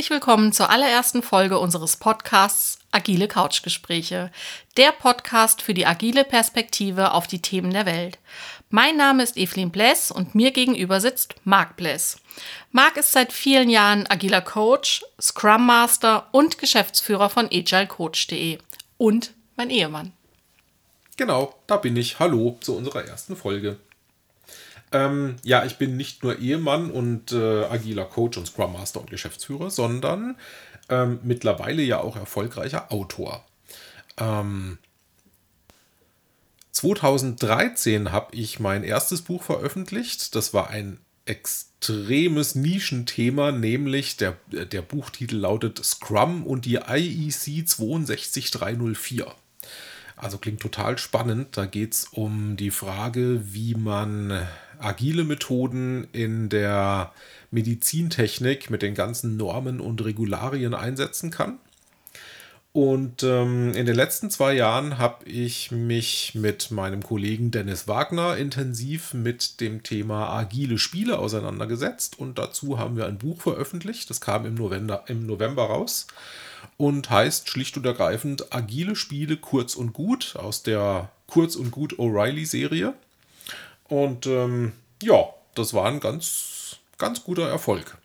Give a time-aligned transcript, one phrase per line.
[0.00, 4.32] Herzlich willkommen zur allerersten Folge unseres Podcasts Agile Couchgespräche,
[4.78, 8.18] der Podcast für die agile Perspektive auf die Themen der Welt.
[8.70, 12.16] Mein Name ist Evelyn Bless und mir gegenüber sitzt Marc Bless.
[12.72, 18.56] Marc ist seit vielen Jahren agiler Coach, Scrum Master und Geschäftsführer von agilecoach.de
[18.96, 20.14] und mein Ehemann.
[21.18, 22.18] Genau, da bin ich.
[22.18, 23.76] Hallo zu unserer ersten Folge.
[24.92, 29.10] Ähm, ja, ich bin nicht nur Ehemann und äh, agiler Coach und Scrum Master und
[29.10, 30.36] Geschäftsführer, sondern
[30.88, 33.44] ähm, mittlerweile ja auch erfolgreicher Autor.
[34.18, 34.78] Ähm,
[36.72, 40.34] 2013 habe ich mein erstes Buch veröffentlicht.
[40.34, 49.32] Das war ein extremes Nischenthema, nämlich der, der Buchtitel lautet Scrum und die IEC 62304.
[50.20, 51.56] Also klingt total spannend.
[51.56, 54.46] Da geht es um die Frage, wie man
[54.78, 57.12] agile Methoden in der
[57.50, 61.58] Medizintechnik mit den ganzen Normen und Regularien einsetzen kann.
[62.72, 68.36] Und ähm, in den letzten zwei Jahren habe ich mich mit meinem Kollegen Dennis Wagner
[68.36, 72.18] intensiv mit dem Thema agile Spiele auseinandergesetzt.
[72.18, 74.10] Und dazu haben wir ein Buch veröffentlicht.
[74.10, 76.06] Das kam im November, im November raus
[76.76, 81.98] und heißt schlicht und ergreifend Agile Spiele kurz und gut aus der Kurz und gut
[81.98, 82.94] O'Reilly-Serie.
[83.84, 84.72] Und ähm,
[85.02, 87.98] ja, das war ein ganz, ganz guter Erfolg.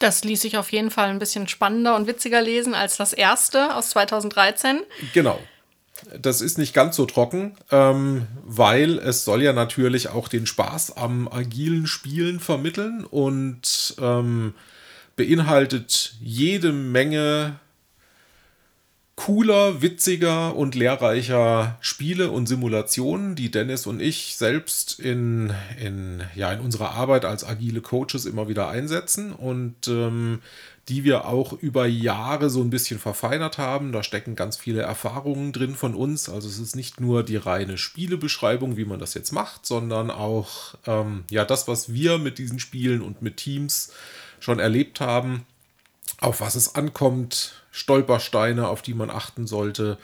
[0.00, 3.74] Das ließ sich auf jeden Fall ein bisschen spannender und witziger lesen als das erste
[3.74, 4.80] aus 2013.
[5.12, 5.38] Genau.
[6.20, 10.96] Das ist nicht ganz so trocken, ähm, weil es soll ja natürlich auch den Spaß
[10.96, 14.54] am agilen Spielen vermitteln und ähm,
[15.16, 17.60] beinhaltet jede Menge
[19.16, 26.52] cooler, witziger und lehrreicher Spiele und Simulationen, die Dennis und ich selbst in, in, ja,
[26.52, 30.40] in unserer Arbeit als agile Coaches immer wieder einsetzen und ähm,
[30.88, 33.92] die wir auch über Jahre so ein bisschen verfeinert haben.
[33.92, 36.28] Da stecken ganz viele Erfahrungen drin von uns.
[36.28, 40.74] Also es ist nicht nur die reine Spielebeschreibung, wie man das jetzt macht, sondern auch
[40.86, 43.92] ähm, ja, das, was wir mit diesen Spielen und mit Teams
[44.40, 45.46] schon erlebt haben,
[46.20, 49.98] auf was es ankommt, Stolpersteine, auf die man achten sollte.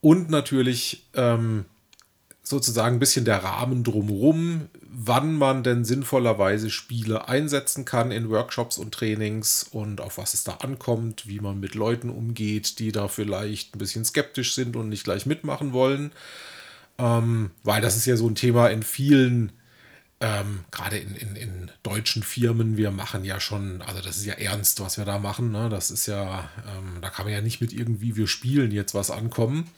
[0.00, 1.66] Und natürlich ähm,
[2.42, 8.78] sozusagen ein bisschen der Rahmen drumherum, wann man denn sinnvollerweise Spiele einsetzen kann in Workshops
[8.78, 13.08] und Trainings und auf was es da ankommt, wie man mit Leuten umgeht, die da
[13.08, 16.12] vielleicht ein bisschen skeptisch sind und nicht gleich mitmachen wollen.
[16.96, 19.52] Ähm, weil das ist ja so ein Thema in vielen
[20.20, 24.34] ähm, gerade in, in, in, deutschen Firmen, wir machen ja schon, also das ist ja
[24.34, 25.52] ernst, was wir da machen.
[25.52, 25.68] Ne?
[25.68, 29.10] Das ist ja, ähm, da kann man ja nicht mit irgendwie, wir spielen jetzt was
[29.10, 29.68] ankommen.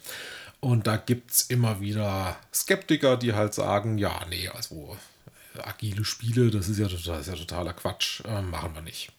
[0.60, 4.96] Und da gibt es immer wieder Skeptiker, die halt sagen, ja, nee, also
[5.62, 9.10] agile Spiele, das ist ja, das ist ja totaler Quatsch, äh, machen wir nicht.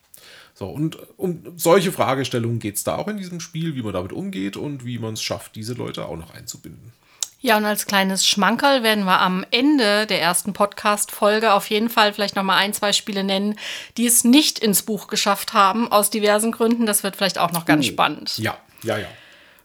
[0.54, 4.12] So, und um solche Fragestellungen geht es da auch in diesem Spiel, wie man damit
[4.12, 6.92] umgeht und wie man es schafft, diese Leute auch noch einzubinden.
[7.42, 12.12] Ja, und als kleines Schmankerl werden wir am Ende der ersten Podcast-Folge auf jeden Fall
[12.14, 13.58] vielleicht noch mal ein, zwei Spiele nennen,
[13.96, 16.86] die es nicht ins Buch geschafft haben, aus diversen Gründen.
[16.86, 18.38] Das wird vielleicht auch noch ganz uh, spannend.
[18.40, 19.08] Ja, ja, ja.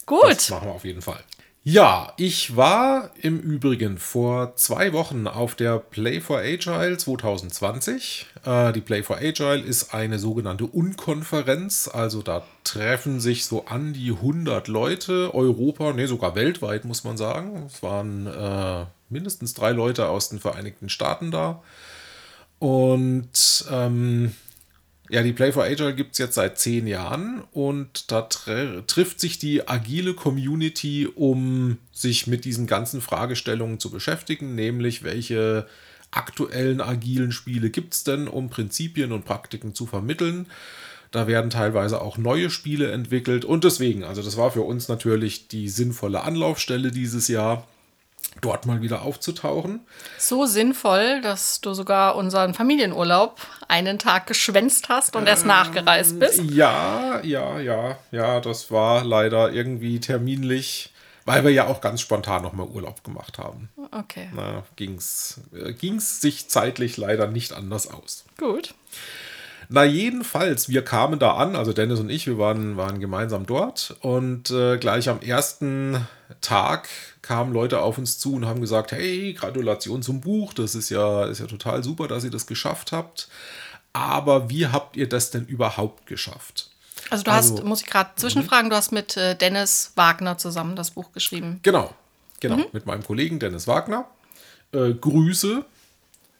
[0.07, 0.31] Gut.
[0.31, 1.19] Das machen wir auf jeden Fall.
[1.67, 8.27] Ja, ich war im Übrigen vor zwei Wochen auf der Play for Agile 2020.
[8.45, 13.95] Äh, die Play for Agile ist eine sogenannte Unkonferenz, also da treffen sich so an
[13.95, 17.63] die 100 Leute, Europa, nee, sogar weltweit muss man sagen.
[17.67, 21.63] Es waren äh, mindestens drei Leute aus den Vereinigten Staaten da.
[22.59, 24.35] Und ähm,
[25.11, 29.39] ja, die Play for Agile gibt es jetzt seit zehn Jahren und da trifft sich
[29.39, 35.67] die agile Community, um sich mit diesen ganzen Fragestellungen zu beschäftigen, nämlich welche
[36.11, 40.47] aktuellen agilen Spiele gibt es denn, um Prinzipien und Praktiken zu vermitteln.
[41.11, 45.49] Da werden teilweise auch neue Spiele entwickelt und deswegen, also das war für uns natürlich
[45.49, 47.69] die sinnvolle Anlaufstelle dieses Jahr
[48.41, 49.81] dort mal wieder aufzutauchen.
[50.19, 56.19] So sinnvoll, dass du sogar unseren Familienurlaub einen Tag geschwänzt hast und erst ähm, nachgereist
[56.19, 56.43] bist.
[56.51, 60.93] Ja, ja, ja, ja, das war leider irgendwie terminlich,
[61.25, 63.71] weil wir ja auch ganz spontan nochmal Urlaub gemacht haben.
[63.91, 64.29] Okay.
[64.77, 68.25] Ging es äh, sich zeitlich leider nicht anders aus.
[68.39, 68.75] Gut.
[69.75, 73.97] Na, jedenfalls, wir kamen da an, also Dennis und ich, wir waren, waren gemeinsam dort
[74.03, 76.07] und äh, gleich am ersten
[76.41, 76.89] Tag
[77.23, 81.25] kamen Leute auf uns zu und haben gesagt, hey, Gratulation zum Buch, das ist ja,
[81.25, 83.29] ist ja total super, dass ihr das geschafft habt.
[83.93, 86.71] Aber wie habt ihr das denn überhaupt geschafft?
[87.11, 90.77] Also du also, hast, muss ich gerade zwischenfragen, du hast mit äh, Dennis Wagner zusammen
[90.77, 91.59] das Buch geschrieben.
[91.65, 91.93] Genau,
[92.39, 92.67] genau, mhm.
[92.71, 94.07] mit meinem Kollegen Dennis Wagner.
[94.71, 95.65] Äh, Grüße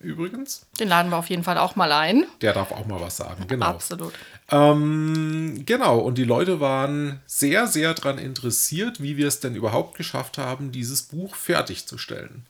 [0.05, 0.67] übrigens.
[0.79, 2.27] Den laden wir auf jeden Fall auch mal ein.
[2.41, 3.67] Der darf auch mal was sagen, genau.
[3.67, 4.13] Absolut.
[4.51, 9.97] Ähm, genau, und die Leute waren sehr, sehr daran interessiert, wie wir es denn überhaupt
[9.97, 12.47] geschafft haben, dieses Buch fertigzustellen.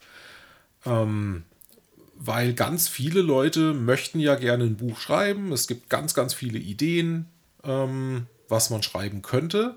[0.85, 1.45] Ähm,
[2.17, 5.53] weil ganz viele Leute möchten ja gerne ein Buch schreiben.
[5.53, 7.27] Es gibt ganz, ganz viele Ideen,
[7.65, 9.77] ähm, was man schreiben könnte.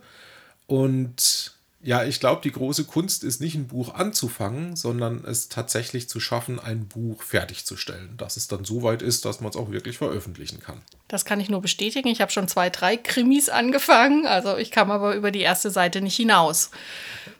[0.65, 6.09] Und ja, ich glaube, die große Kunst ist nicht ein Buch anzufangen, sondern es tatsächlich
[6.09, 9.69] zu schaffen, ein Buch fertigzustellen, dass es dann so weit ist, dass man es auch
[9.71, 10.81] wirklich veröffentlichen kann.
[11.07, 12.07] Das kann ich nur bestätigen.
[12.07, 16.01] Ich habe schon zwei, drei Krimis angefangen, also ich kam aber über die erste Seite
[16.01, 16.71] nicht hinaus.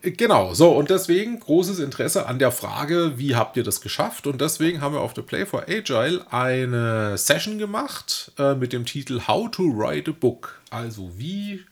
[0.04, 4.28] Genau, so und deswegen großes Interesse an der Frage, wie habt ihr das geschafft?
[4.28, 8.86] Und deswegen haben wir auf der Play for Agile eine Session gemacht äh, mit dem
[8.86, 10.62] Titel How to Write a Book.
[10.70, 11.66] Also wie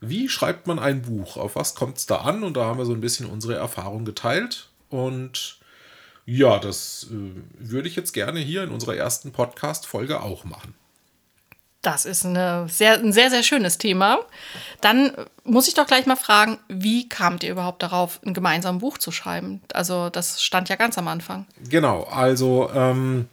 [0.00, 1.36] wie schreibt man ein Buch?
[1.36, 2.42] Auf was kommt es da an?
[2.42, 4.68] Und da haben wir so ein bisschen unsere Erfahrung geteilt.
[4.88, 5.58] Und
[6.24, 10.74] ja, das äh, würde ich jetzt gerne hier in unserer ersten Podcast-Folge auch machen.
[11.82, 14.18] Das ist eine sehr, ein sehr, sehr schönes Thema.
[14.82, 15.12] Dann
[15.44, 19.12] muss ich doch gleich mal fragen, wie kamt ihr überhaupt darauf, ein gemeinsames Buch zu
[19.12, 19.62] schreiben?
[19.72, 21.46] Also das stand ja ganz am Anfang.
[21.70, 23.28] Genau, also ähm,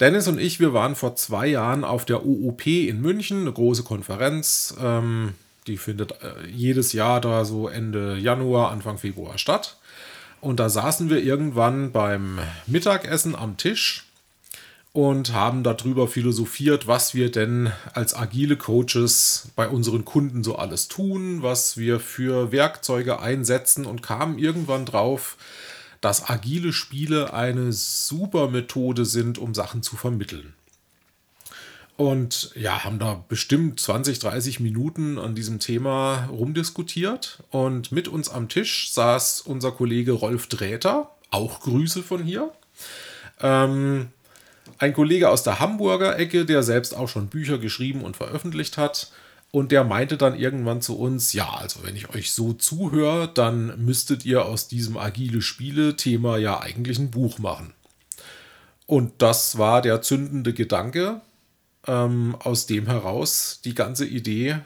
[0.00, 3.82] Dennis und ich, wir waren vor zwei Jahren auf der OOP in München, eine große
[3.82, 4.74] Konferenz.
[4.80, 5.34] Ähm,
[5.66, 9.76] die findet äh, jedes Jahr da so Ende Januar, Anfang Februar statt.
[10.40, 14.06] Und da saßen wir irgendwann beim Mittagessen am Tisch
[14.92, 20.88] und haben darüber philosophiert, was wir denn als agile Coaches bei unseren Kunden so alles
[20.88, 25.36] tun, was wir für Werkzeuge einsetzen und kamen irgendwann drauf,
[26.00, 30.52] dass agile Spiele eine super Methode sind, um Sachen zu vermitteln.
[32.02, 37.44] Und ja, haben da bestimmt 20, 30 Minuten an diesem Thema rumdiskutiert.
[37.50, 42.50] Und mit uns am Tisch saß unser Kollege Rolf Dräter, auch Grüße von hier.
[43.40, 44.08] Ähm,
[44.78, 49.12] ein Kollege aus der Hamburger Ecke, der selbst auch schon Bücher geschrieben und veröffentlicht hat.
[49.52, 53.84] Und der meinte dann irgendwann zu uns, ja, also wenn ich euch so zuhöre, dann
[53.84, 57.74] müsstet ihr aus diesem agile Spiele-Thema ja eigentlich ein Buch machen.
[58.86, 61.20] Und das war der zündende Gedanke,
[61.86, 64.58] ähm, aus dem heraus die ganze Idee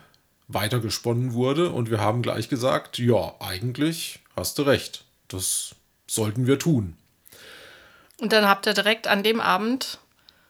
[0.48, 5.74] weitergesponnen wurde und wir haben gleich gesagt, ja, eigentlich hast du recht, das
[6.06, 6.96] sollten wir tun.
[8.20, 9.98] Und dann habt ihr direkt an dem Abend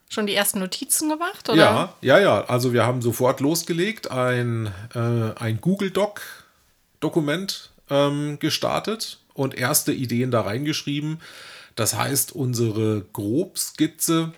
[0.09, 1.49] schon die ersten Notizen gemacht?
[1.49, 1.59] Oder?
[1.59, 2.45] Ja, ja, ja.
[2.45, 10.31] Also wir haben sofort losgelegt, ein, äh, ein Google Doc-Dokument ähm, gestartet und erste Ideen
[10.31, 11.21] da reingeschrieben.
[11.75, 14.33] Das heißt, unsere Grobskizze,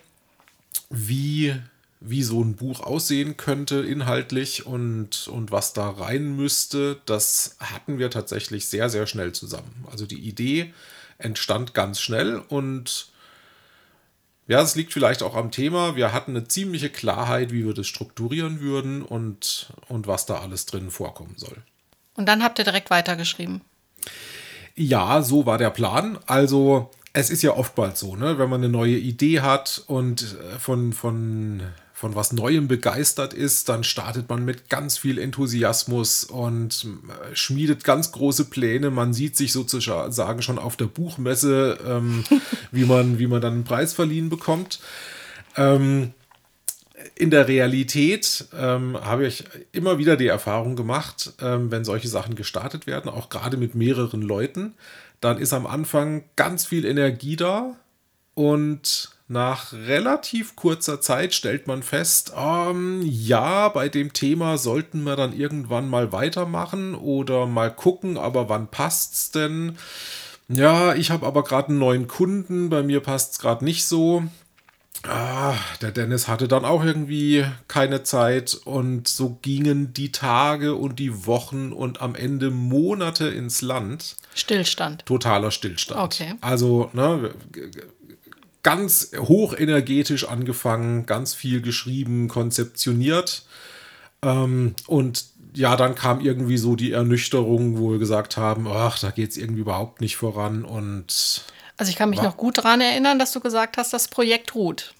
[0.89, 1.55] wie
[2.01, 7.99] wie so ein Buch aussehen könnte inhaltlich und, und was da rein müsste, das hatten
[7.99, 9.85] wir tatsächlich sehr, sehr schnell zusammen.
[9.91, 10.73] Also die Idee
[11.17, 13.09] entstand ganz schnell und
[14.47, 15.95] ja, es liegt vielleicht auch am Thema.
[15.95, 20.65] Wir hatten eine ziemliche Klarheit, wie wir das strukturieren würden und, und was da alles
[20.65, 21.57] drin vorkommen soll.
[22.15, 23.61] Und dann habt ihr direkt weitergeschrieben.
[24.75, 26.17] Ja, so war der Plan.
[26.25, 28.39] Also es ist ja oftmals so, ne?
[28.39, 31.61] wenn man eine neue Idee hat und äh, von, von
[31.99, 37.83] von was Neuem begeistert ist, dann startet man mit ganz viel Enthusiasmus und äh, schmiedet
[37.83, 38.89] ganz große Pläne.
[38.89, 42.23] Man sieht sich sozusagen schon auf der Buchmesse, ähm,
[42.71, 44.79] wie, man, wie man dann einen Preis verliehen bekommt.
[45.57, 46.13] Ähm,
[47.15, 52.35] in der Realität ähm, habe ich immer wieder die Erfahrung gemacht, ähm, wenn solche Sachen
[52.35, 54.73] gestartet werden, auch gerade mit mehreren Leuten,
[55.19, 57.75] dann ist am Anfang ganz viel Energie da
[58.35, 65.15] und nach relativ kurzer Zeit stellt man fest, ähm, ja, bei dem Thema sollten wir
[65.15, 69.77] dann irgendwann mal weitermachen oder mal gucken, aber wann passt's denn?
[70.47, 74.23] Ja, ich habe aber gerade einen neuen Kunden, bei mir passt es gerade nicht so.
[75.03, 80.99] Ah, der Dennis hatte dann auch irgendwie keine Zeit und so gingen die Tage und
[80.99, 84.17] die Wochen und am Ende Monate ins Land.
[84.33, 85.05] Stillstand.
[85.05, 86.01] Totaler Stillstand.
[86.01, 86.33] Okay.
[86.41, 87.33] Also, ne,
[88.63, 93.43] ganz hochenergetisch angefangen, ganz viel geschrieben, konzeptioniert.
[94.21, 99.11] Ähm, und ja, dann kam irgendwie so die Ernüchterung, wo wir gesagt haben, ach, da
[99.11, 100.63] geht es irgendwie überhaupt nicht voran.
[100.63, 101.43] Und
[101.77, 104.93] also ich kann mich noch gut daran erinnern, dass du gesagt hast, das Projekt ruht.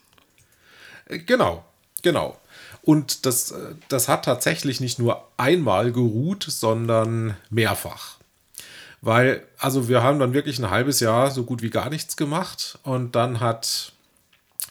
[1.08, 1.66] Äh, genau,
[2.02, 2.38] genau.
[2.82, 8.19] Und das, äh, das hat tatsächlich nicht nur einmal geruht, sondern mehrfach.
[9.02, 12.80] Weil, also wir haben dann wirklich ein halbes Jahr so gut wie gar nichts gemacht
[12.84, 13.94] und dann hat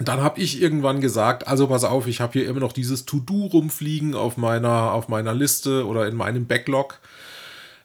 [0.01, 3.47] dann habe ich irgendwann gesagt, also pass auf, ich habe hier immer noch dieses To-Do
[3.47, 7.01] rumfliegen auf meiner, auf meiner Liste oder in meinem Backlog.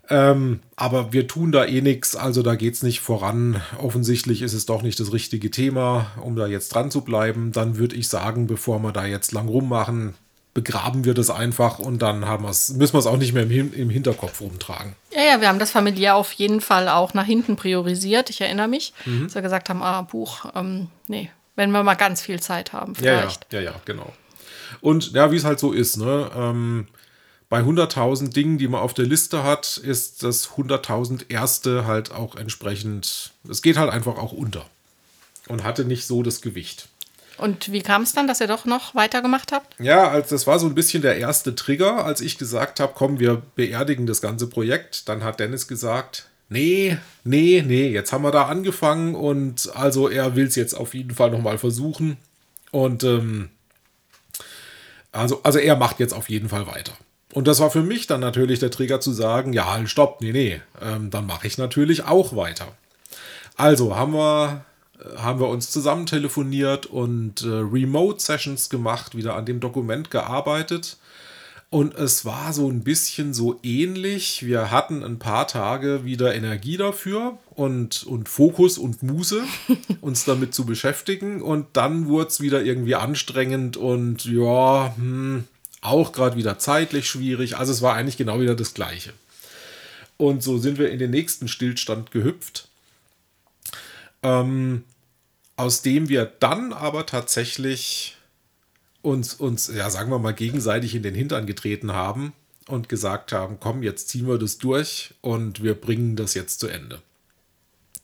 [0.10, 3.62] Ähm, aber wir tun da eh nichts, also da geht es nicht voran.
[3.80, 7.52] Offensichtlich ist es doch nicht das richtige Thema, um da jetzt dran zu bleiben.
[7.52, 10.14] Dann würde ich sagen, bevor wir da jetzt lang rummachen,
[10.54, 13.74] begraben wir das einfach und dann haben wir's, müssen wir es auch nicht mehr im,
[13.74, 14.96] im Hinterkopf rumtragen.
[15.12, 18.30] Ja, ja, wir haben das familiär auf jeden Fall auch nach hinten priorisiert.
[18.30, 19.24] Ich erinnere mich, mhm.
[19.24, 22.96] dass wir gesagt haben, ah, Buch, ähm, nee, wenn wir mal ganz viel Zeit haben,
[22.96, 23.52] vielleicht.
[23.52, 24.14] Ja, ja, ja, ja genau.
[24.82, 26.30] Und ja, wie es halt so ist, ne?
[26.36, 26.88] Ähm,
[27.50, 32.36] bei 100.000 Dingen, die man auf der Liste hat, ist das 100.000 erste halt auch
[32.36, 34.66] entsprechend, es geht halt einfach auch unter
[35.48, 36.88] und hatte nicht so das Gewicht.
[37.38, 39.76] Und wie kam es dann, dass ihr doch noch weitergemacht habt?
[39.80, 43.20] Ja, also das war so ein bisschen der erste Trigger, als ich gesagt habe, komm,
[43.20, 45.10] wir beerdigen das ganze Projekt.
[45.10, 50.36] Dann hat Dennis gesagt, nee, nee, nee, jetzt haben wir da angefangen und also er
[50.36, 52.18] will es jetzt auf jeden Fall nochmal versuchen.
[52.72, 53.50] Und ähm,
[55.12, 56.94] also, also er macht jetzt auf jeden Fall weiter.
[57.34, 60.32] Und das war für mich dann natürlich der Trigger zu sagen, ja, halt, stopp, nee,
[60.32, 62.68] nee, ähm, dann mache ich natürlich auch weiter.
[63.56, 64.66] Also haben wir
[65.18, 70.98] haben wir uns zusammen telefoniert und äh, Remote-Sessions gemacht, wieder an dem Dokument gearbeitet.
[71.70, 74.46] Und es war so ein bisschen so ähnlich.
[74.46, 79.42] Wir hatten ein paar Tage wieder Energie dafür und, und Fokus und Muße,
[80.02, 81.42] uns damit zu beschäftigen.
[81.42, 85.46] Und dann wurde es wieder irgendwie anstrengend und ja, hm,
[85.82, 87.58] auch gerade wieder zeitlich schwierig.
[87.58, 89.14] Also es war eigentlich genau wieder das Gleiche.
[90.18, 92.68] Und so sind wir in den nächsten Stillstand gehüpft.
[94.24, 94.84] Ähm,
[95.56, 98.18] aus dem wir dann aber tatsächlich
[99.02, 102.34] uns, uns, ja, sagen wir mal, gegenseitig in den Hintern getreten haben
[102.68, 106.68] und gesagt haben, komm, jetzt ziehen wir das durch und wir bringen das jetzt zu
[106.68, 107.02] Ende.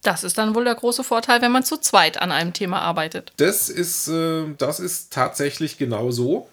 [0.01, 3.33] Das ist dann wohl der große Vorteil, wenn man zu zweit an einem Thema arbeitet.
[3.37, 6.47] Das ist, äh, das ist tatsächlich genau so.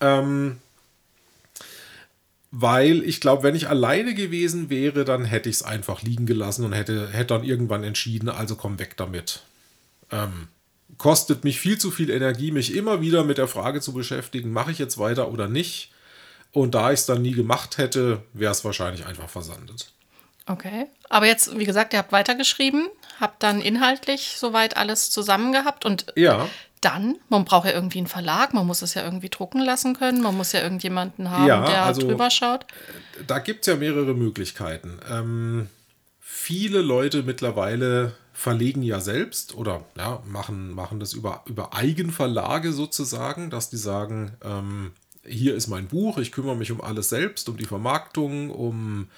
[0.00, 0.58] Ähm,
[2.50, 6.64] weil ich glaube, wenn ich alleine gewesen wäre, dann hätte ich es einfach liegen gelassen
[6.64, 9.42] und hätte, hätte dann irgendwann entschieden, also komm weg damit.
[10.10, 10.48] Ähm,
[10.98, 14.72] kostet mich viel zu viel Energie, mich immer wieder mit der Frage zu beschäftigen, mache
[14.72, 15.92] ich jetzt weiter oder nicht.
[16.52, 19.92] Und da ich es dann nie gemacht hätte, wäre es wahrscheinlich einfach versandet.
[20.46, 20.86] Okay.
[21.08, 22.88] Aber jetzt, wie gesagt, ihr habt weitergeschrieben,
[23.20, 26.48] habt dann inhaltlich soweit alles zusammen gehabt und ja.
[26.80, 30.22] Dann, man braucht ja irgendwie einen Verlag, man muss es ja irgendwie drucken lassen können,
[30.22, 32.66] man muss ja irgendjemanden haben, ja, der also, drüber schaut.
[33.26, 34.98] Da gibt es ja mehrere Möglichkeiten.
[35.10, 35.68] Ähm,
[36.20, 43.50] viele Leute mittlerweile verlegen ja selbst oder ja, machen, machen das über, über Eigenverlage sozusagen,
[43.50, 44.92] dass die sagen, ähm,
[45.26, 49.08] hier ist mein Buch, ich kümmere mich um alles selbst, um die Vermarktung, um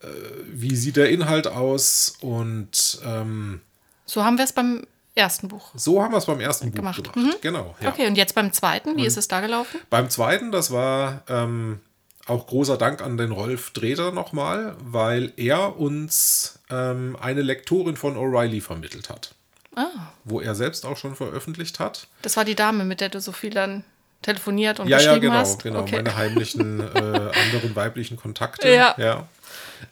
[0.00, 0.06] äh,
[0.50, 3.60] wie sieht der Inhalt aus und ähm,
[4.06, 5.70] so haben wir es beim ersten Buch.
[5.74, 7.02] So haben wir es beim ersten Buch gemacht.
[7.02, 7.16] gemacht.
[7.16, 7.34] Mhm.
[7.40, 7.76] Genau.
[7.80, 7.90] Ja.
[7.90, 9.80] Okay, und jetzt beim zweiten, wie und ist es da gelaufen?
[9.90, 11.80] Beim zweiten, das war ähm,
[12.26, 18.16] auch großer Dank an den Rolf Dreder nochmal, weil er uns ähm, eine Lektorin von
[18.16, 19.34] O'Reilly vermittelt hat.
[19.74, 19.88] Ah.
[20.24, 22.06] Wo er selbst auch schon veröffentlicht hat.
[22.22, 23.84] Das war die Dame, mit der du so viel dann
[24.20, 25.64] telefoniert und ja, geschrieben genau, hast?
[25.64, 25.96] Ja, genau, genau.
[25.96, 25.96] Okay.
[25.96, 28.72] Meine heimlichen äh, anderen weiblichen Kontakte.
[28.72, 28.94] Ja.
[28.98, 29.26] ja.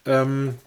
[0.06, 0.58] Ähm,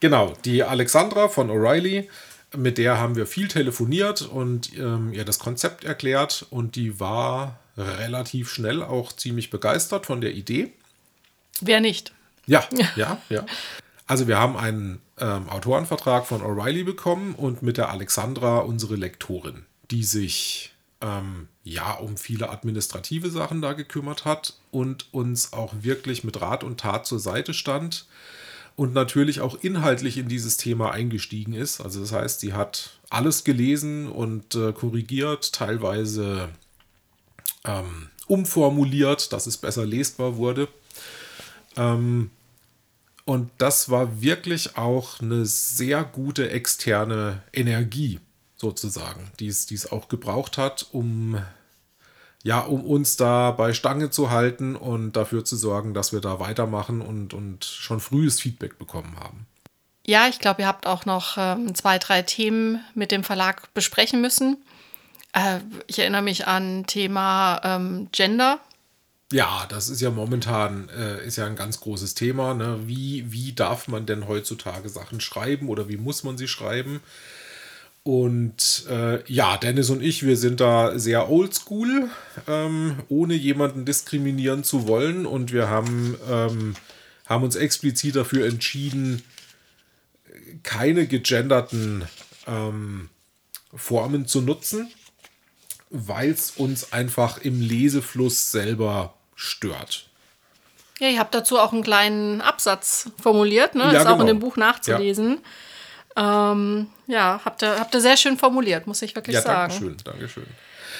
[0.00, 2.08] genau, die Alexandra von O'Reilly,
[2.56, 7.58] mit der haben wir viel telefoniert und ähm, ihr das Konzept erklärt und die war
[7.76, 10.72] relativ schnell auch ziemlich begeistert von der Idee.
[11.60, 12.12] Wer nicht?
[12.46, 12.64] Ja,
[12.96, 13.44] ja, ja.
[14.06, 19.64] Also wir haben einen ähm, Autorenvertrag von O'Reilly bekommen und mit der Alexandra unsere Lektorin,
[19.90, 26.22] die sich ähm, ja um viele administrative Sachen da gekümmert hat und uns auch wirklich
[26.24, 28.06] mit Rat und Tat zur Seite stand
[28.76, 31.80] und natürlich auch inhaltlich in dieses Thema eingestiegen ist.
[31.80, 36.48] Also das heißt, sie hat alles gelesen und äh, korrigiert, teilweise
[37.64, 40.68] ähm, umformuliert, dass es besser lesbar wurde.
[41.76, 42.30] Ähm,
[43.24, 48.20] und das war wirklich auch eine sehr gute externe Energie,
[48.56, 51.38] sozusagen, die es, die es auch gebraucht hat, um,
[52.44, 56.38] ja, um uns da bei Stange zu halten und dafür zu sorgen, dass wir da
[56.38, 59.46] weitermachen und, und schon frühes Feedback bekommen haben.
[60.06, 64.20] Ja, ich glaube, ihr habt auch noch ähm, zwei, drei Themen mit dem Verlag besprechen
[64.20, 64.62] müssen.
[65.32, 68.60] Äh, ich erinnere mich an Thema ähm, Gender
[69.32, 72.54] ja, das ist ja momentan äh, ist ja ein ganz großes Thema.
[72.54, 72.80] Ne?
[72.84, 77.00] Wie, wie darf man denn heutzutage Sachen schreiben oder wie muss man sie schreiben?
[78.04, 82.10] Und äh, ja, Dennis und ich, wir sind da sehr oldschool,
[82.46, 85.24] ähm, ohne jemanden diskriminieren zu wollen.
[85.24, 86.74] Und wir haben, ähm,
[87.26, 89.22] haben uns explizit dafür entschieden,
[90.62, 92.06] keine gegenderten
[92.46, 93.08] ähm,
[93.74, 94.92] Formen zu nutzen,
[95.88, 100.10] weil es uns einfach im Lesefluss selber stört.
[100.98, 103.84] Ja, ihr habt dazu auch einen kleinen Absatz formuliert, ne?
[103.84, 104.26] Ja, ist auch in genau.
[104.26, 105.38] dem Buch nachzulesen.
[106.16, 109.70] Ja, ähm, ja habt, ihr, habt ihr sehr schön formuliert, muss ich wirklich Ja, sagen.
[109.72, 110.46] danke schön, danke schön.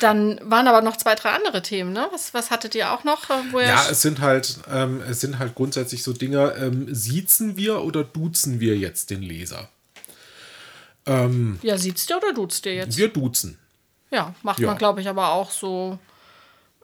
[0.00, 2.08] Dann waren aber noch zwei, drei andere Themen, ne?
[2.12, 3.30] Was, was hattet ihr auch noch?
[3.30, 6.92] äh, Wo ihr Ja, es sind halt, ähm, es sind halt grundsätzlich so Dinge, ähm,
[6.92, 9.68] siezen wir oder duzen wir jetzt den Leser?
[11.06, 12.96] ja, sieht's dir oder duzt dir jetzt?
[12.96, 13.58] Wir duzen.
[14.10, 14.68] Ja, macht Ja.
[14.68, 15.98] man, glaube ich, aber auch so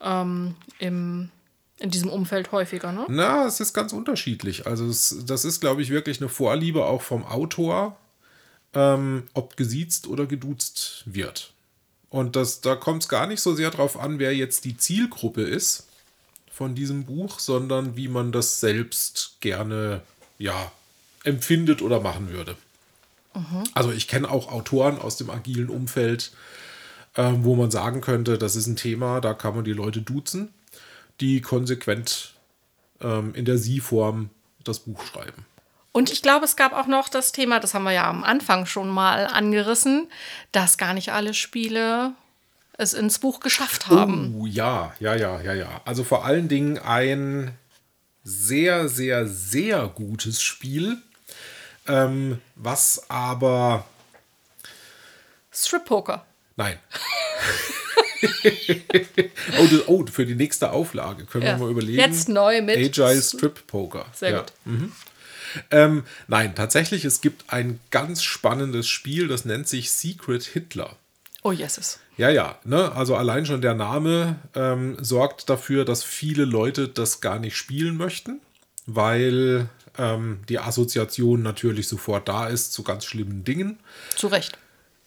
[0.02, 1.30] ähm, im,
[1.78, 3.06] in diesem Umfeld häufiger, ne?
[3.08, 4.66] Na, es ist ganz unterschiedlich.
[4.66, 7.96] Also es, das ist, glaube ich, wirklich eine Vorliebe auch vom Autor,
[8.74, 11.52] ähm, ob gesiezt oder geduzt wird.
[12.08, 15.42] Und das, da kommt es gar nicht so sehr drauf an, wer jetzt die Zielgruppe
[15.42, 15.86] ist
[16.50, 20.02] von diesem Buch, sondern wie man das selbst gerne
[20.38, 20.72] ja,
[21.24, 22.56] empfindet oder machen würde.
[23.74, 26.32] Also ich kenne auch Autoren aus dem agilen Umfeld,
[27.16, 30.52] ähm, wo man sagen könnte, das ist ein Thema, da kann man die Leute duzen,
[31.20, 32.34] die konsequent
[33.00, 34.30] ähm, in der Sie-Form
[34.64, 35.46] das Buch schreiben.
[35.92, 38.66] Und ich glaube, es gab auch noch das Thema, das haben wir ja am Anfang
[38.66, 40.08] schon mal angerissen,
[40.52, 42.12] dass gar nicht alle Spiele
[42.78, 44.34] es ins Buch geschafft haben.
[44.38, 45.80] Oh, ja, ja, ja, ja, ja.
[45.84, 47.52] Also vor allen Dingen ein
[48.22, 50.98] sehr, sehr, sehr gutes Spiel,
[51.88, 53.84] ähm, was aber
[55.52, 56.24] Strip Poker.
[56.56, 56.78] Nein.
[59.58, 61.58] oh, das, oh, für die nächste Auflage können Ja.
[61.58, 61.98] wir mal überlegen.
[61.98, 64.06] Jetzt neu mit Agile Strip Poker.
[64.14, 64.38] Sehr ja.
[64.40, 64.52] gut.
[65.70, 70.96] Ähm, nein, tatsächlich, es gibt ein ganz spannendes Spiel, das nennt sich Secret Hitler.
[71.42, 71.98] Oh, Jesus.
[72.16, 72.92] Ja, ja, ne?
[72.92, 77.96] also allein schon der Name ähm, sorgt dafür, dass viele Leute das gar nicht spielen
[77.96, 78.40] möchten,
[78.86, 83.78] weil ähm, die Assoziation natürlich sofort da ist zu ganz schlimmen Dingen.
[84.16, 84.58] Zu Recht.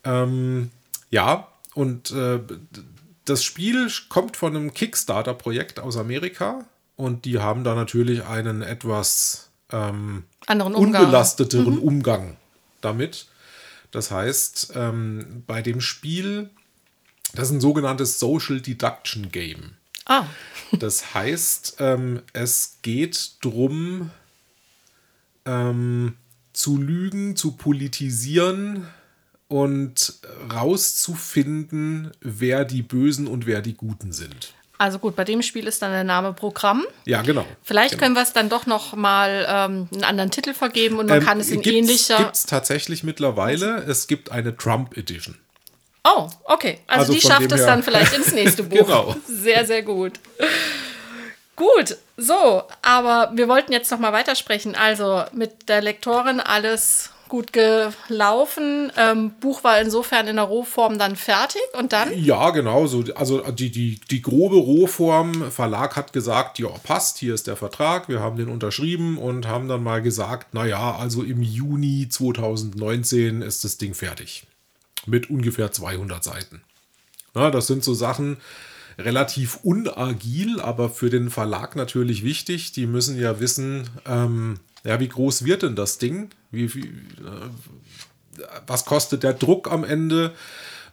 [0.04, 0.72] Ähm,
[1.12, 2.40] ja, und äh,
[3.26, 9.50] das Spiel kommt von einem Kickstarter-Projekt aus Amerika und die haben da natürlich einen etwas
[9.72, 11.04] ähm, Anderen Umgang.
[11.04, 12.38] unbelasteteren Umgang
[12.82, 13.28] damit.
[13.92, 16.50] Das heißt, ähm, bei dem Spiel,
[17.34, 19.74] das ist ein sogenanntes Social Deduction Game.
[20.06, 20.26] Ah,
[20.72, 24.10] Das heißt, ähm, es geht darum,
[25.46, 26.16] ähm,
[26.52, 28.88] zu lügen, zu politisieren
[29.48, 30.16] und
[30.54, 34.54] rauszufinden, wer die Bösen und wer die Guten sind.
[34.78, 36.86] Also gut, bei dem Spiel ist dann der Name Programm.
[37.06, 37.46] Ja, genau.
[37.64, 38.02] Vielleicht genau.
[38.04, 41.40] können wir es dann doch noch mal ähm, einen anderen Titel vergeben und man kann
[41.40, 42.18] es in ähnlicher.
[42.18, 43.78] Gibt es tatsächlich mittlerweile.
[43.88, 45.38] Es gibt eine Trump Edition.
[46.04, 46.80] Oh, okay.
[46.88, 48.86] Also, Also die schafft es her- dann vielleicht ins nächste Buch.
[48.86, 49.16] Genau.
[49.28, 50.20] Sehr, sehr gut.
[51.56, 54.76] Gut, so, aber wir wollten jetzt noch mal weitersprechen.
[54.76, 58.92] Also mit der Lektorin alles gut gelaufen.
[58.96, 62.16] Ähm, Buch war insofern in der Rohform dann fertig und dann?
[62.16, 62.86] Ja, genau.
[62.86, 67.56] So, also die, die, die grobe Rohform, Verlag hat gesagt, ja, passt, hier ist der
[67.56, 73.42] Vertrag, wir haben den unterschrieben und haben dann mal gesagt, naja, also im Juni 2019
[73.42, 74.46] ist das Ding fertig.
[75.08, 76.62] Mit ungefähr 200 Seiten.
[77.34, 78.38] Na, das sind so Sachen,
[79.00, 82.74] relativ unagil, aber für den Verlag natürlich wichtig.
[82.74, 86.30] Die müssen ja wissen, ähm, ja, wie groß wird denn das Ding?
[86.52, 90.34] Wie, wie, äh, was kostet der Druck am Ende?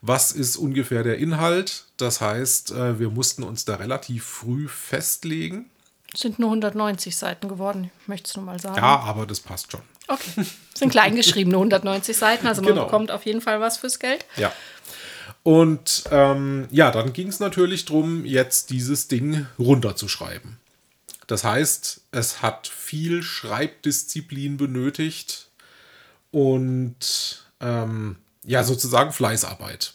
[0.03, 1.85] Was ist ungefähr der Inhalt?
[1.97, 5.67] Das heißt, äh, wir mussten uns da relativ früh festlegen.
[6.15, 8.77] Es sind nur 190 Seiten geworden, ich möchte es nur mal sagen.
[8.77, 9.83] Ja, aber das passt schon.
[10.09, 10.45] Okay.
[10.75, 12.85] Es sind kleingeschriebene 190 Seiten, also man Genau.
[12.87, 14.25] bekommt auf jeden Fall was fürs Geld.
[14.37, 14.53] Ja.
[15.43, 20.57] Und ähm, ja, dann ging es natürlich darum, jetzt dieses Ding runterzuschreiben.
[21.31, 25.49] Das heißt, es hat viel Schreibdisziplin benötigt
[26.33, 29.95] und ähm, ja, sozusagen Fleißarbeit.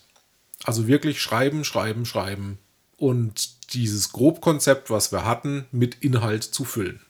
[0.64, 2.58] Also wirklich schreiben, schreiben, schreiben
[2.96, 7.02] und dieses Grobkonzept, was wir hatten, mit Inhalt zu füllen.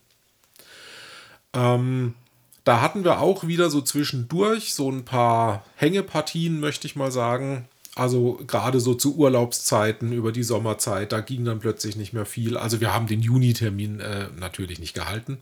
[1.53, 2.15] Ähm,
[2.63, 7.69] da hatten wir auch wieder so zwischendurch so ein paar Hängepartien, möchte ich mal sagen.
[7.95, 12.57] Also gerade so zu Urlaubszeiten über die Sommerzeit, da ging dann plötzlich nicht mehr viel.
[12.57, 15.39] Also wir haben den Juni-Termin äh, natürlich nicht gehalten.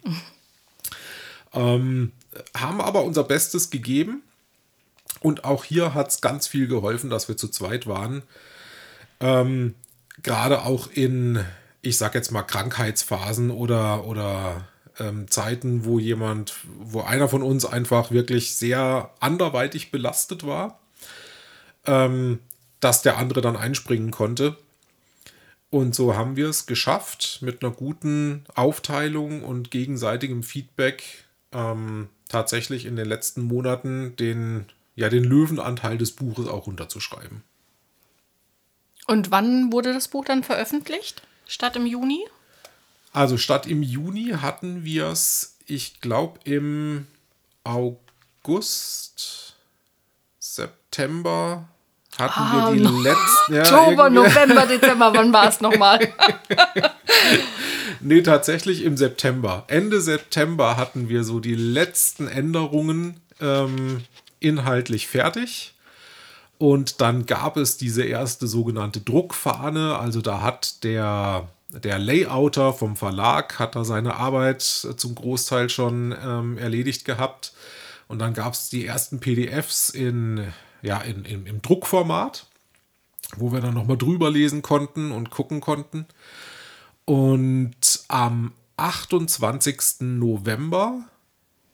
[1.53, 2.11] ähm,
[2.55, 4.21] haben aber unser Bestes gegeben.
[5.19, 8.21] Und auch hier hat es ganz viel geholfen, dass wir zu zweit waren.
[9.19, 9.73] Ähm,
[10.21, 11.43] gerade auch in,
[11.81, 14.67] ich sag jetzt mal, Krankheitsphasen oder, oder
[14.99, 20.79] ähm, Zeiten, wo jemand, wo einer von uns einfach wirklich sehr anderweitig belastet war,
[21.85, 22.39] ähm,
[22.79, 24.57] dass der andere dann einspringen konnte.
[25.69, 32.85] Und so haben wir es geschafft, mit einer guten Aufteilung und gegenseitigem Feedback ähm, tatsächlich
[32.85, 34.65] in den letzten Monaten den,
[34.95, 37.43] ja, den Löwenanteil des Buches auch runterzuschreiben.
[39.07, 41.23] Und wann wurde das Buch dann veröffentlicht?
[41.47, 42.23] Statt im Juni?
[43.11, 47.07] Also statt im Juni hatten wir es, ich glaube, im
[47.63, 49.55] August,
[50.39, 51.67] September
[52.19, 53.53] hatten Ah, wir die no- letzten.
[53.55, 55.99] Ja, Oktober, November, Dezember, wann war es nochmal?
[58.01, 59.63] Nee, tatsächlich im September.
[59.67, 64.01] Ende September hatten wir so die letzten Änderungen ähm,
[64.39, 65.73] inhaltlich fertig.
[66.57, 69.97] Und dann gab es diese erste sogenannte Druckfahne.
[69.97, 76.13] Also da hat der, der Layouter vom Verlag hat da seine Arbeit zum Großteil schon
[76.25, 77.53] ähm, erledigt gehabt.
[78.09, 80.45] Und dann gab es die ersten PDFs in,
[80.83, 82.45] ja, in, in, im Druckformat,
[83.37, 86.05] wo wir dann nochmal drüber lesen konnten und gucken konnten.
[87.05, 90.01] Und am 28.
[90.01, 90.99] November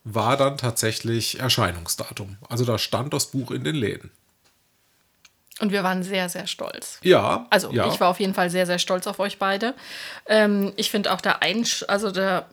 [0.03, 2.37] war dann tatsächlich Erscheinungsdatum.
[2.47, 4.11] Also da stand das Buch in den Läden.
[5.59, 6.99] Und wir waren sehr, sehr stolz.
[7.03, 7.45] Ja.
[7.49, 7.91] Also ja.
[7.91, 9.73] ich war auf jeden Fall sehr, sehr stolz auf euch beide.
[10.25, 12.47] Ähm, ich finde auch der Einsch also der,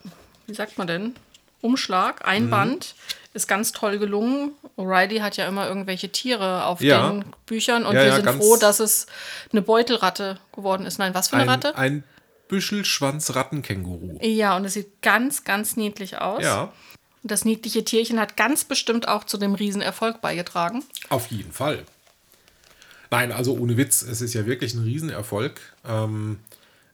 [0.47, 1.15] wie sagt man denn?
[1.61, 3.26] Umschlag, Einband Mhm.
[3.37, 4.53] Ist ganz toll gelungen.
[4.77, 7.11] O'Reilly hat ja immer irgendwelche Tiere auf Ja.
[7.11, 9.07] den Büchern und Ja, wir ja, sind froh, dass es
[9.53, 10.99] eine Beutelratte geworden ist.
[10.99, 11.77] Nein, was für eine ein, Ratte?
[11.77, 12.05] ein
[12.49, 14.19] Büschelschwanz-Rattenkänguru.
[14.23, 16.43] Ja, und es sieht ganz, ganz niedlich aus.
[16.43, 16.73] Ja,
[17.23, 20.85] Und das niedliche Tierchen hat ganz bestimmt auch zu dem Riesenerfolg beigetragen.
[21.09, 21.85] auf jeden Fall.
[23.11, 26.41] Nein, also ohne Witz, es ist ja wirklich ein Riesenerfolg, ähm,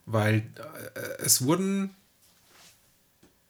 [0.05, 0.43] weil
[0.95, 1.95] äh, es wurden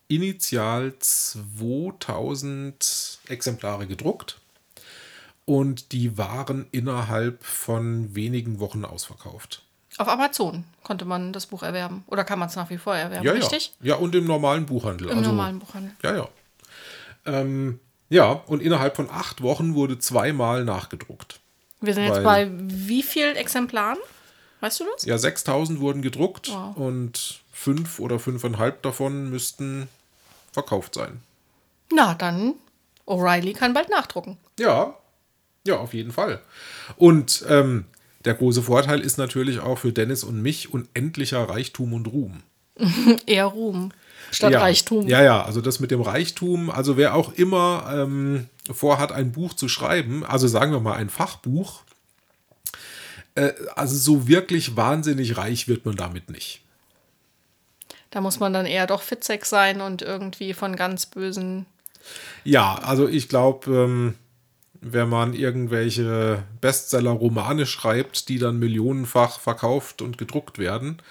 [0.08, 4.40] initial 2000 Exemplare gedruckt
[5.46, 9.64] und die waren innerhalb von wenigen Wochen ausverkauft.
[9.98, 12.04] Auf Amazon konnte man das Buch erwerben.
[12.08, 13.74] Oder kann man es nach wie vor erwerben, Ja, richtig?
[13.82, 13.90] ja.
[13.90, 15.10] Ja, und im normalen Buchhandel.
[15.10, 15.92] Im also, normalen Buchhandel.
[16.02, 16.28] Ja, ja.
[17.26, 21.40] Ähm, ja, und innerhalb von acht Wochen wurde zweimal nachgedruckt.
[21.82, 23.98] Wir sind jetzt bei wie vielen Exemplaren?
[24.62, 25.06] Weißt du das?
[25.06, 26.76] Ja, 6000 wurden gedruckt Wow.
[26.78, 29.88] und fünf oder fünfeinhalb davon müssten
[30.52, 31.22] verkauft sein.
[31.92, 32.56] Na, dann
[33.08, 34.38] O'Reilly kann bald nachdrucken.
[34.60, 34.96] Ja,
[35.66, 36.42] ja, auf jeden Fall.
[36.98, 37.86] Und ähm,
[38.26, 42.44] der große Vorteil ist natürlich auch für Dennis und mich unendlicher Reichtum und Ruhm.
[43.26, 43.92] Eher Ruhm
[44.32, 44.60] statt ja.
[44.60, 45.08] Reichtum.
[45.08, 49.54] Ja, ja, also das mit dem Reichtum, also wer auch immer ähm, vorhat, ein Buch
[49.54, 51.84] zu schreiben, also sagen wir mal ein Fachbuch,
[53.36, 56.63] äh, also so wirklich wahnsinnig reich wird man damit nicht.
[58.14, 61.66] Da muss man dann eher doch Fitzek sein und irgendwie von ganz bösen.
[62.44, 64.14] Ja, also ich glaube, ähm,
[64.82, 71.02] wenn man irgendwelche Bestseller-Romane schreibt, die dann millionenfach verkauft und gedruckt werden,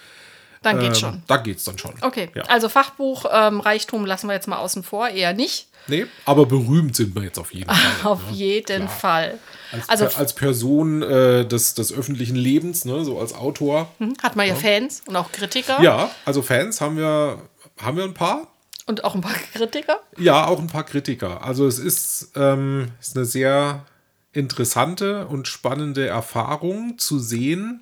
[0.61, 1.23] Dann geht's ähm, schon.
[1.27, 1.93] da geht's dann schon.
[1.99, 2.43] Okay, Ja.
[2.43, 5.67] also Fachbuch, ähm, Reichtum lassen wir jetzt mal außen vor, eher nicht.
[5.87, 8.09] Nee, aber berühmt sind wir jetzt auf jeden Fall.
[8.11, 9.39] Auf jeden Fall.
[9.73, 13.91] Als, Also per, als Person äh, des, des öffentlichen Lebens, ne, so als Autor.
[13.97, 15.81] hm, hat man ja Fans und auch Kritiker.
[15.81, 17.39] Ja, also Fans haben wir,
[17.77, 18.47] haben wir ein paar.
[18.85, 19.99] Und auch ein paar Kritiker.
[20.17, 21.43] Ja, auch ein paar Kritiker.
[21.43, 23.85] Also es ist, ähm, ist eine sehr
[24.31, 27.81] interessante und spannende Erfahrung zu sehen,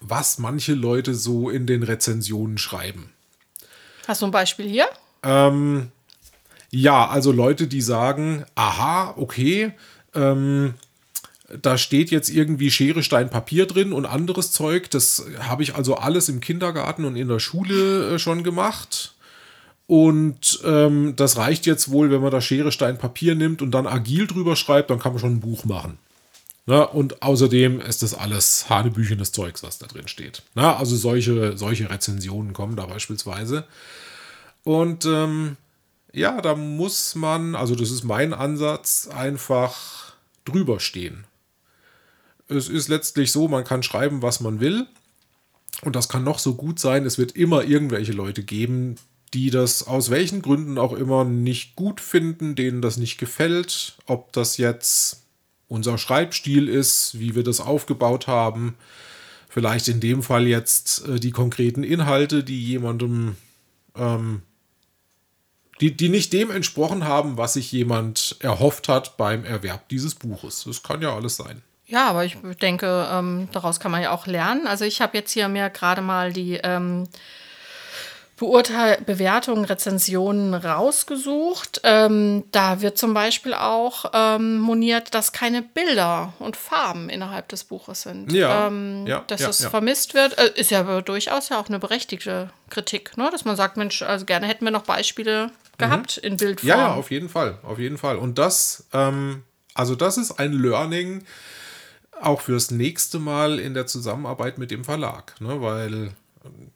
[0.00, 3.10] was manche Leute so in den Rezensionen schreiben.
[4.06, 4.86] Hast du ein Beispiel hier?
[5.22, 5.90] Ähm,
[6.70, 9.72] ja, also Leute, die sagen, aha, okay,
[10.14, 10.74] ähm,
[11.48, 14.90] da steht jetzt irgendwie Schere, Stein, Papier drin und anderes Zeug.
[14.90, 19.14] Das habe ich also alles im Kindergarten und in der Schule äh, schon gemacht.
[19.86, 23.86] Und ähm, das reicht jetzt wohl, wenn man da Schere, Stein, Papier nimmt und dann
[23.86, 25.98] agil drüber schreibt, dann kann man schon ein Buch machen.
[26.66, 30.42] Na, und außerdem ist das alles hanebüchenes Zeugs, was da drin steht.
[30.54, 33.64] Na, also solche, solche Rezensionen kommen da beispielsweise.
[34.62, 35.58] Und ähm,
[36.14, 40.14] ja, da muss man, also das ist mein Ansatz, einfach
[40.46, 41.26] drüber stehen.
[42.48, 44.86] Es ist letztlich so, man kann schreiben, was man will.
[45.82, 47.04] Und das kann noch so gut sein.
[47.04, 48.96] Es wird immer irgendwelche Leute geben,
[49.32, 53.96] die das aus welchen Gründen auch immer nicht gut finden, denen das nicht gefällt.
[54.06, 55.24] Ob das jetzt
[55.68, 58.76] unser Schreibstil ist, wie wir das aufgebaut haben.
[59.48, 63.36] Vielleicht in dem Fall jetzt äh, die konkreten Inhalte, die jemandem
[63.96, 64.42] ähm,
[65.80, 70.64] die, die nicht dem entsprochen haben, was sich jemand erhofft hat beim Erwerb dieses Buches.
[70.66, 71.62] Das kann ja alles sein.
[71.94, 74.66] Ja, aber ich denke, ähm, daraus kann man ja auch lernen.
[74.66, 77.06] Also ich habe jetzt hier mir gerade mal die ähm,
[78.36, 81.82] Beurteil Bewertungen, Rezensionen rausgesucht.
[81.84, 87.62] Ähm, da wird zum Beispiel auch ähm, moniert, dass keine Bilder und Farben innerhalb des
[87.62, 88.32] Buches sind.
[88.32, 89.70] Ja, ähm, ja, dass ja, es ja.
[89.70, 93.28] vermisst wird, äh, ist ja durchaus ja auch eine berechtigte Kritik, ne?
[93.30, 96.66] dass man sagt, Mensch, also gerne hätten wir noch Beispiele gehabt in Bildform.
[96.66, 96.70] Mhm.
[96.70, 98.16] Ja, ja, auf jeden Fall, auf jeden Fall.
[98.16, 101.24] Und das, ähm, also das ist ein Learning
[102.20, 105.60] auch fürs nächste Mal in der Zusammenarbeit mit dem Verlag, ne?
[105.60, 106.14] weil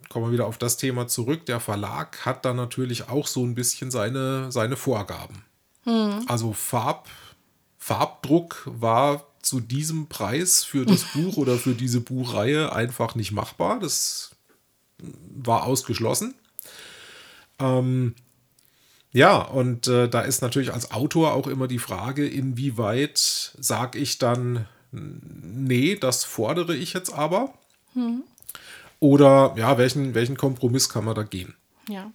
[0.08, 1.46] kommen wir wieder auf das Thema zurück.
[1.46, 5.44] Der Verlag hat dann natürlich auch so ein bisschen seine, seine Vorgaben.
[5.84, 6.24] Hm.
[6.26, 7.08] Also Farb,
[7.76, 13.78] Farbdruck war zu diesem Preis für das Buch oder für diese Buchreihe einfach nicht machbar.
[13.80, 14.30] Das
[14.98, 16.34] war ausgeschlossen.
[17.58, 18.14] Ähm,
[19.12, 23.18] ja, und äh, da ist natürlich als Autor auch immer die Frage, inwieweit
[23.58, 27.52] sage ich dann, nee, das fordere ich jetzt aber.
[27.94, 28.22] Hm.
[29.00, 31.54] Oder ja, welchen, welchen Kompromiss kann man da gehen?
[31.88, 32.10] Ja.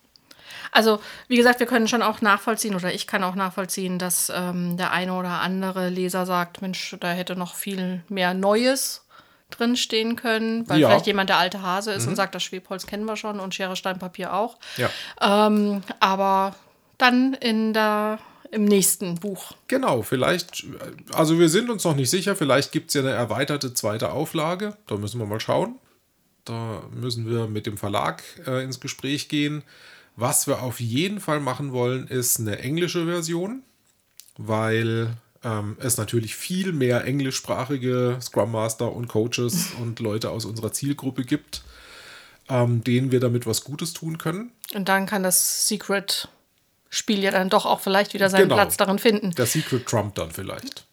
[0.71, 4.75] Also, wie gesagt, wir können schon auch nachvollziehen, oder ich kann auch nachvollziehen, dass ähm,
[4.75, 9.05] der eine oder andere Leser sagt, Mensch, da hätte noch viel mehr Neues
[9.51, 10.88] drinstehen können, weil ja.
[10.88, 12.09] vielleicht jemand der alte Hase ist mhm.
[12.09, 14.57] und sagt, das Schwebholz kennen wir schon und Schere, Stein, Papier auch.
[14.77, 14.89] Ja.
[15.21, 16.55] Ähm, aber
[16.97, 18.17] dann in der
[18.53, 19.53] im nächsten Buch.
[19.67, 20.65] Genau, vielleicht,
[21.11, 24.77] also wir sind uns noch nicht sicher, vielleicht gibt es ja eine erweiterte zweite Auflage.
[24.87, 25.75] Da müssen wir mal schauen.
[26.45, 29.63] Da müssen wir mit dem Verlag äh, ins Gespräch gehen.
[30.15, 33.63] Was wir auf jeden Fall machen wollen, ist eine englische Version,
[34.37, 40.71] weil ähm, es natürlich viel mehr englischsprachige Scrum Master und Coaches und Leute aus unserer
[40.71, 41.63] Zielgruppe gibt,
[42.49, 44.51] ähm, denen wir damit was Gutes tun können.
[44.75, 46.27] Und dann kann das Secret
[46.93, 48.56] Spiel ja dann doch auch vielleicht wieder seinen genau.
[48.56, 49.32] Platz darin finden.
[49.32, 50.86] Der Secret Trump dann vielleicht.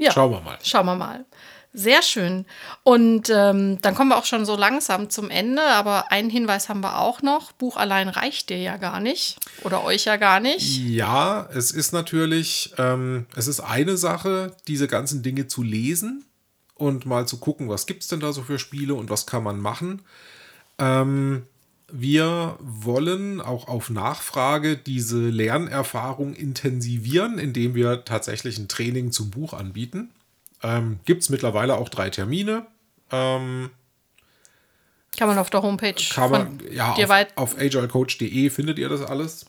[0.00, 0.10] Ja.
[0.10, 0.58] Schauen wir mal.
[0.64, 1.24] Schauen wir mal.
[1.72, 2.44] Sehr schön.
[2.82, 5.62] Und ähm, dann kommen wir auch schon so langsam zum Ende.
[5.62, 7.52] Aber einen Hinweis haben wir auch noch.
[7.52, 9.38] Buch allein reicht dir ja gar nicht.
[9.62, 10.80] Oder euch ja gar nicht.
[10.80, 16.24] Ja, es ist natürlich, ähm, es ist eine Sache, diese ganzen Dinge zu lesen
[16.74, 19.44] und mal zu gucken, was gibt es denn da so für Spiele und was kann
[19.44, 20.02] man machen.
[20.78, 21.46] Ähm,
[21.92, 29.52] wir wollen auch auf Nachfrage diese Lernerfahrung intensivieren, indem wir tatsächlich ein Training zum Buch
[29.52, 30.10] anbieten.
[30.62, 32.66] Ähm, Gibt es mittlerweile auch drei Termine.
[33.10, 33.70] Ähm,
[35.16, 39.44] kann man auf der Homepage kann man, ja, auf, auf agilecoach.de findet ihr das alles.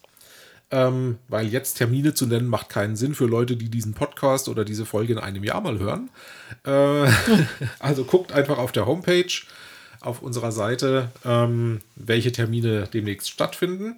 [0.69, 4.65] Ähm, weil jetzt Termine zu nennen macht keinen Sinn für Leute, die diesen Podcast oder
[4.65, 6.09] diese Folge in einem Jahr mal hören.
[6.65, 7.11] Äh,
[7.79, 9.31] also guckt einfach auf der Homepage
[10.03, 13.95] auf unserer Seite, ähm, welche Termine demnächst stattfinden.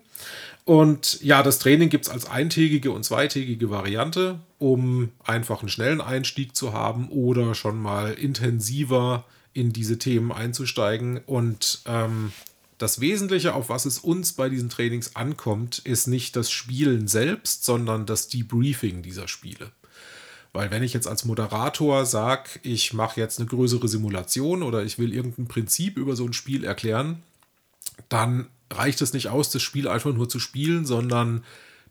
[0.65, 6.01] Und ja, das Training gibt es als eintägige und zweitägige Variante, um einfach einen schnellen
[6.01, 11.19] Einstieg zu haben oder schon mal intensiver in diese Themen einzusteigen.
[11.25, 12.31] Und ähm,
[12.79, 17.63] das Wesentliche, auf was es uns bei diesen Trainings ankommt, ist nicht das Spielen selbst,
[17.63, 19.71] sondern das Debriefing dieser Spiele.
[20.55, 24.97] Weil wenn ich jetzt als Moderator sage, ich mache jetzt eine größere Simulation oder ich
[24.97, 27.21] will irgendein Prinzip über so ein Spiel erklären,
[28.07, 31.43] dann reicht es nicht aus, das Spiel einfach nur zu spielen, sondern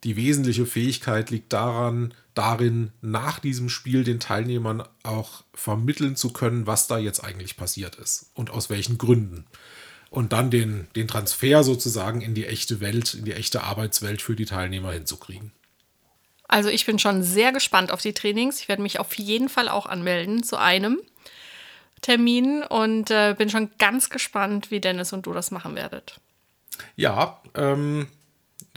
[0.02, 6.66] die wesentliche Fähigkeit liegt daran, darin, nach diesem Spiel den Teilnehmern auch vermitteln zu können,
[6.66, 9.44] was da jetzt eigentlich passiert ist und aus welchen Gründen.
[10.08, 14.36] Und dann den, den Transfer sozusagen in die echte Welt, in die echte Arbeitswelt für
[14.36, 15.52] die Teilnehmer hinzukriegen.
[16.48, 18.60] Also ich bin schon sehr gespannt auf die Trainings.
[18.60, 21.00] Ich werde mich auf jeden Fall auch anmelden zu einem
[22.02, 26.20] Termin und äh, bin schon ganz gespannt, wie Dennis und du das machen werdet.
[26.96, 28.08] Ja, ähm,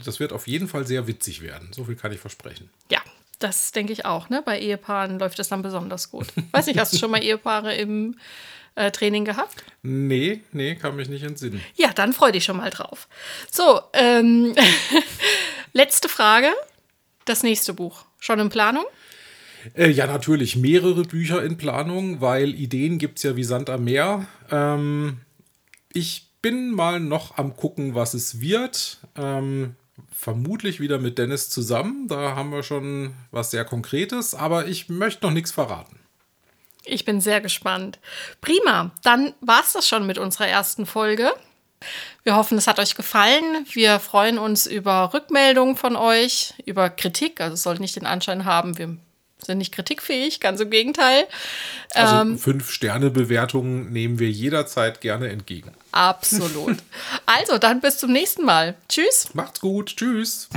[0.04, 1.68] das wird auf jeden Fall sehr witzig werden.
[1.72, 2.70] So viel kann ich versprechen.
[2.90, 3.00] Ja,
[3.38, 4.30] das denke ich auch.
[4.30, 4.42] Ne?
[4.44, 6.28] Bei Ehepaaren läuft es dann besonders gut.
[6.52, 8.16] Weiß nicht, hast du schon mal Ehepaare im
[8.76, 9.62] äh, Training gehabt?
[9.82, 11.62] Nee, nee, kann mich nicht entsinnen.
[11.74, 13.08] Ja, dann freu dich schon mal drauf.
[13.50, 14.54] So, ähm,
[15.72, 16.52] letzte Frage
[17.28, 18.04] das nächste Buch?
[18.18, 18.84] Schon in Planung?
[19.74, 23.84] Äh, ja, natürlich mehrere Bücher in Planung, weil Ideen gibt es ja wie Sand am
[23.84, 24.26] Meer.
[24.50, 25.18] Ähm,
[25.92, 28.98] ich bin mal noch am gucken, was es wird.
[29.16, 29.74] Ähm,
[30.12, 32.08] vermutlich wieder mit Dennis zusammen.
[32.08, 35.98] Da haben wir schon was sehr Konkretes, aber ich möchte noch nichts verraten.
[36.84, 37.98] Ich bin sehr gespannt.
[38.40, 41.32] Prima, dann war es das schon mit unserer ersten Folge.
[42.24, 43.66] Wir hoffen, es hat euch gefallen.
[43.72, 47.40] Wir freuen uns über Rückmeldungen von euch, über Kritik.
[47.40, 48.96] Also es soll nicht den Anschein haben, wir
[49.44, 51.26] sind nicht kritikfähig, ganz im Gegenteil.
[51.94, 55.72] Also ähm, fünf Sterne Bewertungen nehmen wir jederzeit gerne entgegen.
[55.92, 56.78] Absolut.
[57.26, 58.74] also dann bis zum nächsten Mal.
[58.88, 59.34] Tschüss.
[59.34, 59.96] Macht's gut.
[59.96, 60.48] Tschüss.